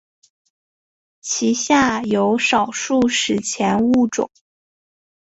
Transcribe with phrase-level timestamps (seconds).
[1.21, 4.31] 其下有少数史前物种。